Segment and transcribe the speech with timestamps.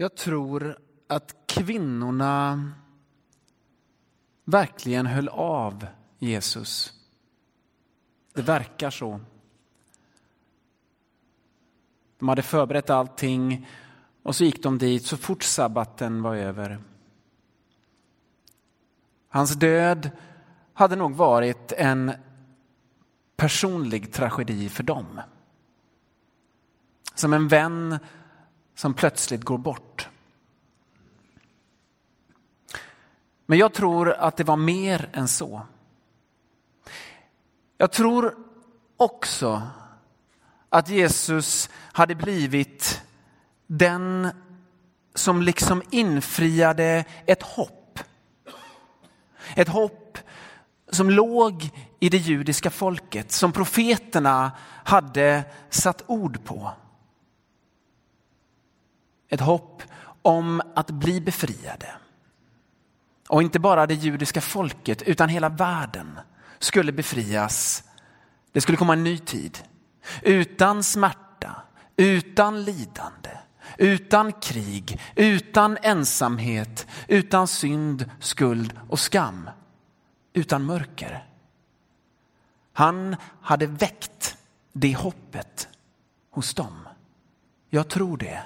[0.00, 2.70] Jag tror att kvinnorna
[4.44, 5.86] verkligen höll av
[6.18, 6.92] Jesus.
[8.34, 9.20] Det verkar så.
[12.18, 13.68] De hade förberett allting
[14.22, 16.78] och så gick de dit så fort sabbaten var över.
[19.28, 20.10] Hans död
[20.74, 22.12] hade nog varit en
[23.36, 25.20] personlig tragedi för dem.
[27.14, 27.98] Som en vän
[28.80, 29.89] som plötsligt går bort.
[33.50, 35.62] Men jag tror att det var mer än så.
[37.78, 38.34] Jag tror
[38.96, 39.62] också
[40.68, 43.02] att Jesus hade blivit
[43.66, 44.28] den
[45.14, 47.98] som liksom infriade ett hopp.
[49.56, 50.18] Ett hopp
[50.90, 51.70] som låg
[52.00, 54.52] i det judiska folket, som profeterna
[54.84, 56.72] hade satt ord på.
[59.28, 59.82] Ett hopp
[60.22, 61.99] om att bli befriade.
[63.30, 66.18] Och inte bara det judiska folket utan hela världen
[66.58, 67.84] skulle befrias.
[68.52, 69.58] Det skulle komma en ny tid.
[70.22, 71.62] Utan smärta,
[71.96, 73.30] utan lidande,
[73.78, 79.50] utan krig, utan ensamhet, utan synd, skuld och skam.
[80.32, 81.24] Utan mörker.
[82.72, 84.36] Han hade väckt
[84.72, 85.68] det hoppet
[86.30, 86.88] hos dem.
[87.68, 88.42] Jag tror det.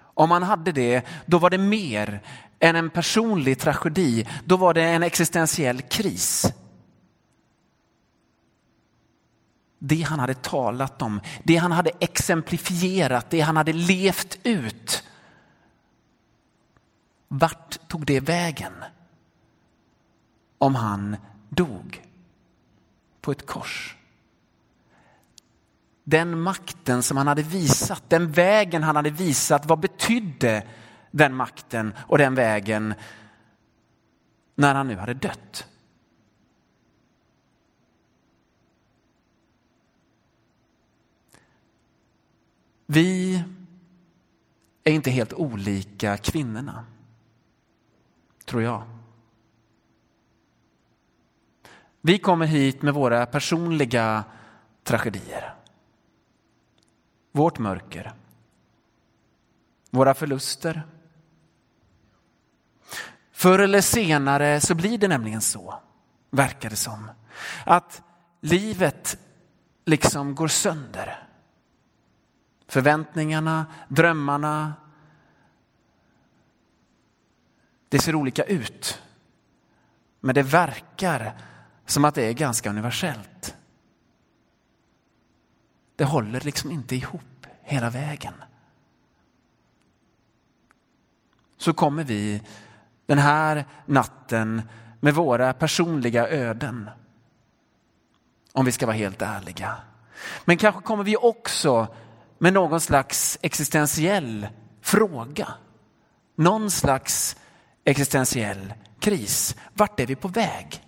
[0.00, 2.22] Om han hade det, då var det mer
[2.60, 4.26] än en personlig tragedi.
[4.44, 6.52] Då var det en existentiell kris.
[9.78, 15.04] Det han hade talat om, det han hade exemplifierat, det han hade levt ut.
[17.28, 18.72] Vart tog det vägen?
[20.58, 21.16] Om han
[21.48, 22.02] dog
[23.20, 23.96] på ett kors.
[26.04, 30.62] Den makten som han hade visat, den vägen han hade visat, vad betydde
[31.10, 32.94] den makten och den vägen
[34.54, 35.68] när han nu hade dött?
[42.86, 43.44] Vi
[44.84, 46.84] är inte helt olika kvinnorna,
[48.44, 48.82] tror jag.
[52.00, 54.24] Vi kommer hit med våra personliga
[54.82, 55.54] tragedier.
[57.32, 58.12] Vårt mörker.
[59.90, 60.82] Våra förluster.
[63.38, 65.80] Förr eller senare så blir det nämligen så,
[66.30, 67.10] verkar det som,
[67.66, 68.02] att
[68.40, 69.18] livet
[69.84, 71.28] liksom går sönder.
[72.66, 74.74] Förväntningarna, drömmarna.
[77.88, 79.02] Det ser olika ut.
[80.20, 81.34] Men det verkar
[81.86, 83.56] som att det är ganska universellt.
[85.96, 88.34] Det håller liksom inte ihop hela vägen.
[91.56, 92.42] Så kommer vi
[93.08, 94.62] den här natten
[95.00, 96.90] med våra personliga öden.
[98.52, 99.76] Om vi ska vara helt ärliga.
[100.44, 101.88] Men kanske kommer vi också
[102.38, 104.48] med någon slags existentiell
[104.82, 105.48] fråga.
[106.36, 107.36] Någon slags
[107.84, 109.56] existentiell kris.
[109.74, 110.84] Vart är vi på väg?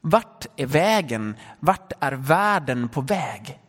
[0.00, 1.36] Vart är vägen?
[1.60, 3.60] Vart är världen på väg?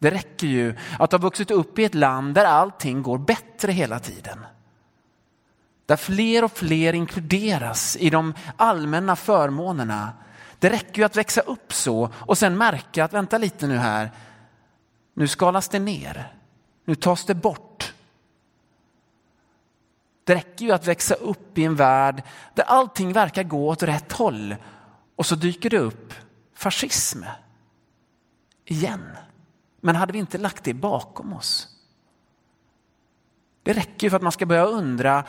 [0.00, 3.98] Det räcker ju att ha vuxit upp i ett land där allting går bättre hela
[3.98, 4.46] tiden.
[5.86, 10.12] Där fler och fler inkluderas i de allmänna förmånerna.
[10.58, 14.10] Det räcker ju att växa upp så och sen märka att vänta lite nu här.
[15.14, 16.34] Nu skalas det ner.
[16.84, 17.94] Nu tas det bort.
[20.24, 22.22] Det räcker ju att växa upp i en värld
[22.54, 24.56] där allting verkar gå åt rätt håll
[25.16, 26.14] och så dyker det upp
[26.54, 27.22] fascism
[28.64, 29.16] igen.
[29.80, 31.68] Men hade vi inte lagt det bakom oss?
[33.62, 35.24] Det räcker ju för att man ska börja undra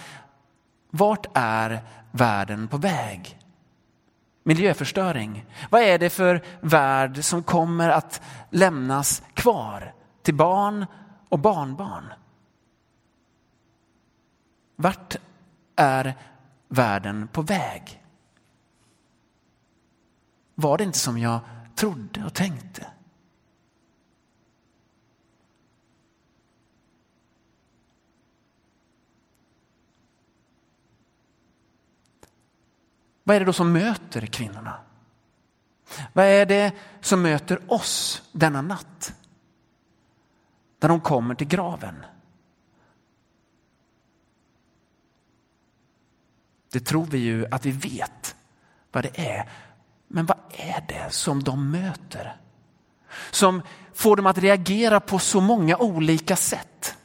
[0.89, 1.81] vart är
[2.11, 3.39] världen på väg?
[4.43, 5.45] Miljöförstöring.
[5.69, 10.85] Vad är det för värld som kommer att lämnas kvar till barn
[11.29, 12.13] och barnbarn?
[14.75, 15.15] Vart
[15.75, 16.17] är
[16.67, 18.03] världen på väg?
[20.55, 21.39] Var det inte som jag
[21.75, 22.87] trodde och tänkte?
[33.23, 34.79] Vad är det då som möter kvinnorna?
[36.13, 36.71] Vad är det
[37.01, 39.13] som möter oss denna natt?
[40.79, 42.05] När de kommer till graven.
[46.71, 48.35] Det tror vi ju att vi vet
[48.91, 49.49] vad det är.
[50.07, 52.41] Men vad är det som de möter?
[53.31, 53.61] som
[53.93, 56.97] får dem att reagera på så många olika sätt.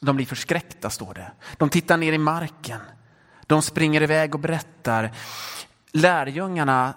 [0.00, 1.32] De blir förskräckta, står det.
[1.56, 2.80] De tittar ner i marken.
[3.46, 5.12] De springer iväg och berättar.
[5.92, 6.94] Lärjungarna,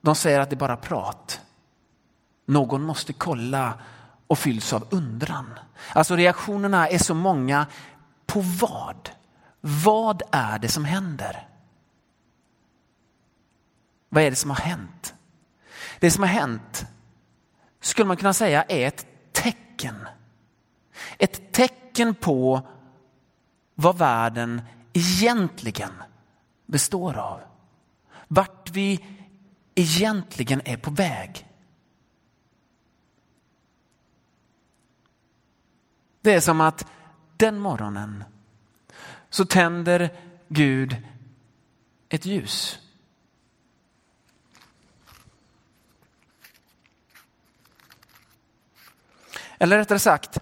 [0.00, 1.40] de säger att det är bara prat.
[2.46, 3.74] Någon måste kolla
[4.26, 5.58] och fylls av undran.
[5.92, 7.66] Alltså reaktionerna är så många.
[8.26, 9.10] På vad?
[9.60, 11.48] Vad är det som händer?
[14.08, 15.14] Vad är det som har hänt?
[15.98, 16.86] Det som har hänt
[17.80, 20.08] skulle man kunna säga är ett tecken.
[21.18, 22.68] Ett tecken tecken på
[23.74, 24.62] vad världen
[24.92, 25.92] egentligen
[26.66, 27.40] består av.
[28.28, 29.04] Vart vi
[29.74, 31.48] egentligen är på väg.
[36.20, 36.86] Det är som att
[37.36, 38.24] den morgonen
[39.30, 40.10] så tänder
[40.48, 40.96] Gud
[42.08, 42.78] ett ljus.
[49.58, 50.38] Eller rättare sagt,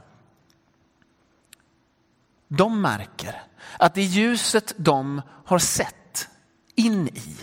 [2.53, 3.43] de märker
[3.79, 6.29] att det ljuset de har sett
[6.75, 7.37] in i,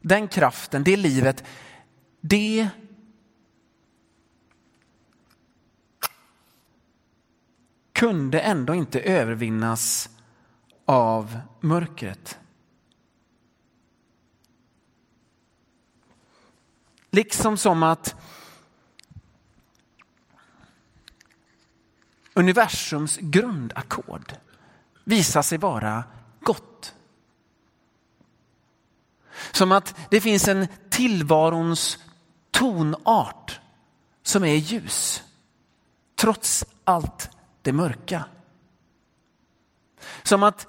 [0.00, 1.44] den kraften, det livet,
[2.20, 2.68] det
[7.92, 10.10] kunde ändå inte övervinnas
[10.84, 12.38] av mörkret.
[17.10, 18.16] Liksom som att
[22.34, 24.36] universums grundackord
[25.04, 26.04] visar sig vara
[26.40, 26.94] gott.
[29.52, 31.98] Som att det finns en tillvarons
[32.50, 33.60] tonart
[34.22, 35.22] som är ljus.
[36.14, 37.30] Trots allt
[37.62, 38.24] det mörka.
[40.22, 40.66] Som att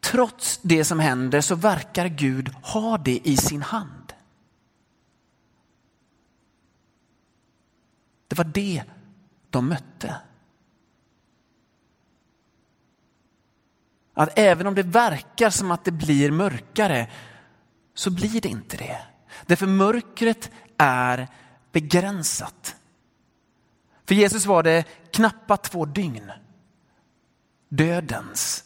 [0.00, 4.12] trots det som händer så verkar Gud ha det i sin hand.
[8.28, 8.82] Det var det
[9.54, 10.16] de mötte.
[14.14, 17.10] Att även om det verkar som att det blir mörkare
[17.94, 19.02] så blir det inte det.
[19.46, 21.28] Därför mörkret är
[21.72, 22.76] begränsat.
[24.04, 26.30] För Jesus var det knappt två dygn.
[27.68, 28.64] Dödens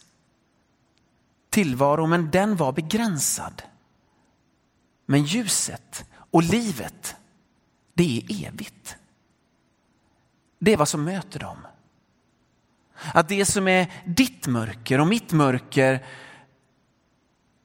[1.50, 3.62] tillvaro, men den var begränsad.
[5.06, 7.16] Men ljuset och livet,
[7.94, 8.96] det är evigt.
[10.58, 11.58] Det är vad som möter dem.
[13.14, 16.06] Att det som är ditt mörker och mitt mörker,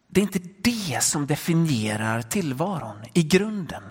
[0.07, 3.83] det är inte det som definierar tillvaron i grunden.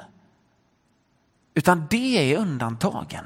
[1.55, 3.25] Utan det är undantagen.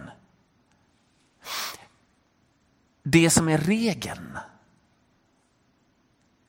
[3.02, 4.38] Det som är regeln.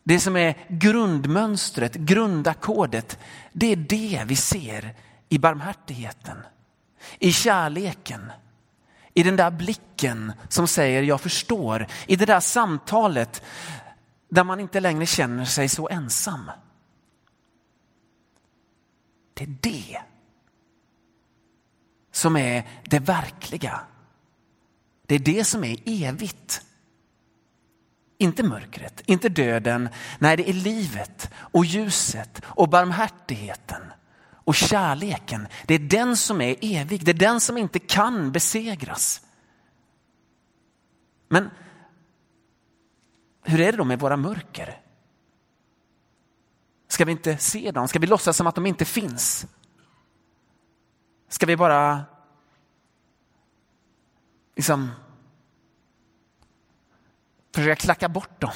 [0.04, 3.20] Det som är grundmönstret, grundackordet,
[3.54, 4.96] det är det vi ser
[5.30, 6.38] i barmhärtigheten,
[7.20, 8.32] i kärleken,
[9.18, 13.44] i den där blicken som säger jag förstår, i det där samtalet
[14.30, 16.52] där man inte längre känner sig så ensam.
[19.34, 20.02] Det är det
[22.12, 23.80] som är det verkliga.
[25.06, 26.62] Det är det som är evigt.
[28.18, 29.90] Inte mörkret, inte döden.
[30.20, 33.82] Nej, det är livet och ljuset och barmhärtigheten
[34.48, 35.48] och kärleken.
[35.66, 39.22] Det är den som är evig, det är den som inte kan besegras.
[41.28, 41.50] Men
[43.44, 44.82] hur är det då med våra mörker?
[46.88, 47.88] Ska vi inte se dem?
[47.88, 49.48] Ska vi låtsas som att de inte finns?
[51.30, 52.06] Ska vi bara
[54.56, 54.92] liksom
[57.56, 58.56] försöka klacka bort dem?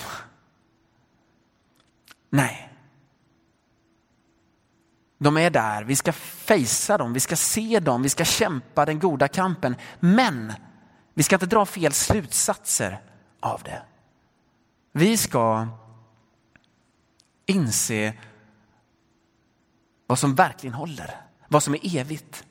[2.29, 2.71] Nej.
[5.24, 9.00] De är där, vi ska fejsa dem, vi ska se dem, vi ska kämpa den
[9.00, 9.75] goda kampen.
[10.00, 10.54] Men
[11.13, 13.01] vi ska inte dra fel slutsatser
[13.40, 13.82] av det.
[14.92, 15.68] Vi ska
[17.46, 18.13] inse
[20.08, 22.46] vad som verkligen håller, vad som är evigt.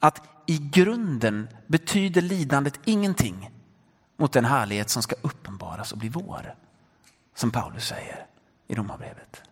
[0.00, 3.50] Att i grunden betyder lidandet ingenting
[4.16, 6.54] mot den härlighet som ska uppenbaras och bli vår.
[7.34, 8.26] Som Paulus säger
[8.66, 9.42] i Romarbrevet.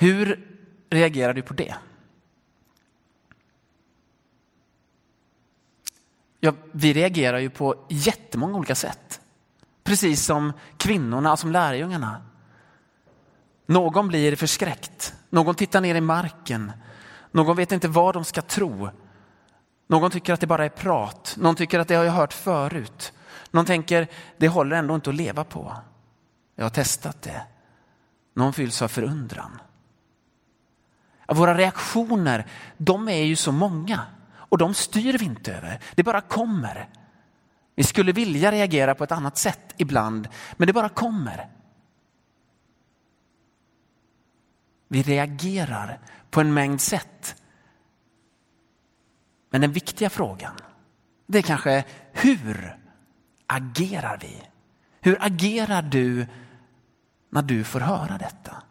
[0.00, 0.48] Hur
[0.90, 1.74] reagerar du på det?
[6.40, 9.20] Ja, vi reagerar ju på jättemånga olika sätt.
[9.84, 12.22] Precis som kvinnorna, som lärjungarna.
[13.66, 16.72] Någon blir förskräckt, någon tittar ner i marken,
[17.30, 18.90] någon vet inte vad de ska tro.
[19.86, 21.34] Någon tycker att det bara är prat.
[21.38, 23.12] Någon tycker att det har jag hört förut.
[23.50, 25.76] Någon tänker, det håller ändå inte att leva på.
[26.56, 27.46] Jag har testat det.
[28.34, 29.60] Någon fylls av förundran.
[31.34, 32.46] Våra reaktioner,
[32.76, 34.00] de är ju så många
[34.32, 35.80] och de styr vi inte över.
[35.94, 36.88] Det bara kommer.
[37.74, 41.48] Vi skulle vilja reagera på ett annat sätt ibland, men det bara kommer.
[44.88, 47.42] Vi reagerar på en mängd sätt.
[49.50, 50.56] Men den viktiga frågan,
[51.26, 52.78] det är kanske hur
[53.46, 54.42] agerar vi?
[55.00, 56.26] Hur agerar du
[57.30, 58.62] när du får höra detta?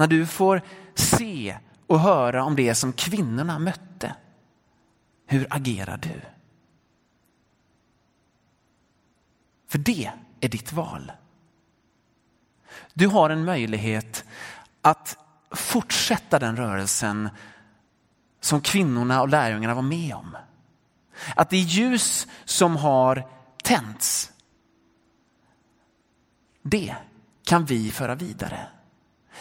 [0.00, 0.62] När du får
[0.94, 4.14] se och höra om det som kvinnorna mötte.
[5.26, 6.20] Hur agerar du?
[9.68, 11.12] För det är ditt val.
[12.94, 14.24] Du har en möjlighet
[14.82, 15.18] att
[15.50, 17.28] fortsätta den rörelsen
[18.40, 20.36] som kvinnorna och lärjungarna var med om.
[21.36, 23.28] Att det ljus som har
[23.62, 24.32] tänts,
[26.62, 26.96] det
[27.44, 28.68] kan vi föra vidare.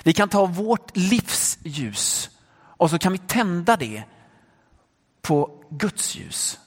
[0.03, 4.03] Vi kan ta vårt livs ljus och så kan vi tända det
[5.21, 6.59] på Guds ljus.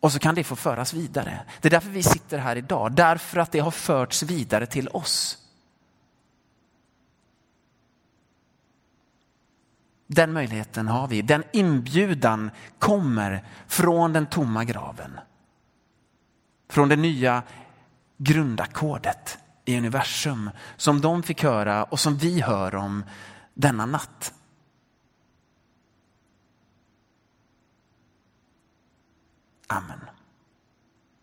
[0.00, 1.40] Och så kan det få föras vidare.
[1.60, 5.38] Det är därför vi sitter här idag, därför att det har förts vidare till oss.
[10.06, 11.22] Den möjligheten har vi.
[11.22, 15.20] Den inbjudan kommer från den tomma graven.
[16.68, 17.42] Från det nya
[18.16, 19.38] grundackordet
[19.68, 23.04] i universum som de fick höra och som vi hör om
[23.54, 24.34] denna natt.
[29.66, 30.17] Amen.